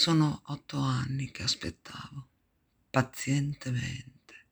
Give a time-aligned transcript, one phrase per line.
[0.00, 2.28] Sono otto anni che aspettavo,
[2.88, 4.46] pazientemente.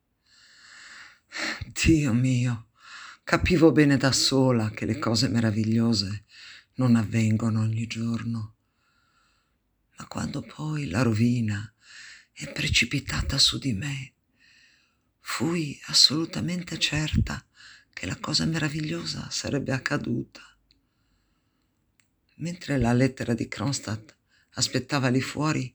[1.68, 2.68] Dio mio,
[3.24, 6.24] capivo bene da sola che le cose meravigliose
[6.74, 8.56] non avvengono ogni giorno.
[9.96, 11.72] Ma quando poi la rovina
[12.30, 14.12] è precipitata su di me,
[15.18, 17.42] fui assolutamente certa
[17.94, 20.42] che la cosa meravigliosa sarebbe accaduta.
[22.34, 24.16] Mentre la lettera di Kronstadt
[24.50, 25.74] aspettava lì fuori,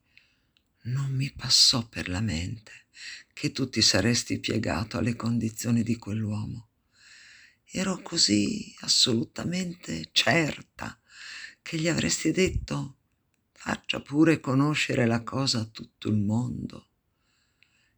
[0.83, 2.87] non mi passò per la mente
[3.33, 6.69] che tu ti saresti piegato alle condizioni di quell'uomo.
[7.65, 10.99] Ero così assolutamente certa
[11.61, 12.97] che gli avresti detto
[13.51, 16.89] faccia pure conoscere la cosa a tutto il mondo.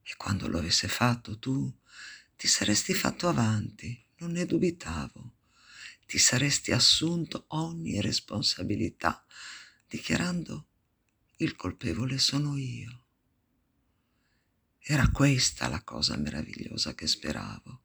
[0.04, 1.74] E quando lo avesse fatto tu,
[2.38, 5.34] ti saresti fatto avanti, non ne dubitavo.
[6.06, 9.26] Ti saresti assunto ogni responsabilità,
[9.96, 10.68] dichiarando
[11.38, 13.06] il colpevole sono io.
[14.80, 17.82] Era questa la cosa meravigliosa che speravo,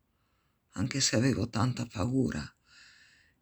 [0.70, 2.42] anche se avevo tanta paura,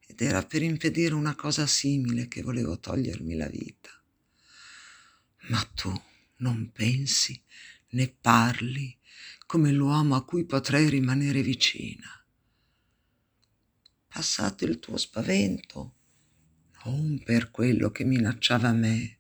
[0.07, 3.91] ed era per impedire una cosa simile che volevo togliermi la vita.
[5.49, 5.91] Ma tu
[6.37, 7.43] non pensi
[7.93, 8.97] né parli
[9.47, 12.23] come l'uomo a cui potrei rimanere vicina.
[14.09, 15.98] Passato il tuo spavento,
[16.89, 19.19] non per quello che minacciava me,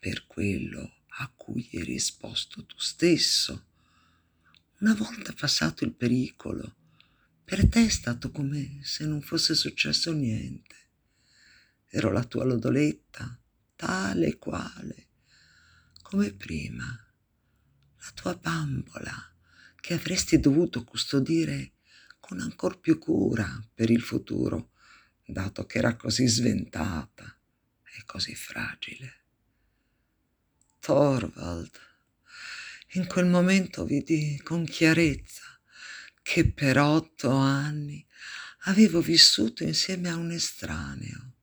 [0.00, 3.66] per quello a cui hai risposto tu stesso.
[4.78, 6.76] Una volta passato il pericolo,
[7.44, 10.76] per te è stato come se non fosse successo niente.
[11.88, 13.38] Ero la tua lodoletta,
[13.76, 15.08] tale e quale,
[16.02, 19.32] come prima, la tua bambola
[19.78, 21.72] che avresti dovuto custodire
[22.18, 24.70] con ancor più cura per il futuro,
[25.30, 27.36] dato che era così sventata
[27.96, 29.18] e così fragile.
[30.80, 31.88] Thorvald.
[32.94, 35.60] In quel momento vidi con chiarezza
[36.22, 38.04] che per otto anni
[38.64, 41.36] avevo vissuto insieme a un estraneo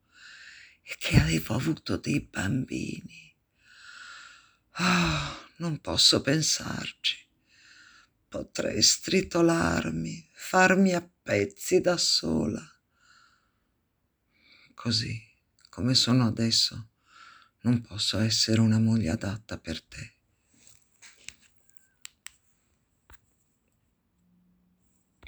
[0.82, 3.36] e che avevo avuto dei bambini.
[4.80, 7.26] Oh, non posso pensarci.
[8.28, 12.77] Potrei stritolarmi, farmi a pezzi da sola.
[14.80, 15.20] Così
[15.70, 16.90] come sono adesso
[17.62, 20.17] non posso essere una moglie adatta per te.